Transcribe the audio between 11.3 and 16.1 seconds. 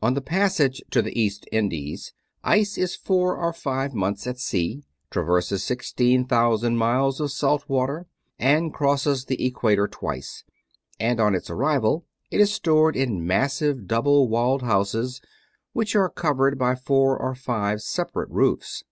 its arrival it is stored in massive double walled houses, which are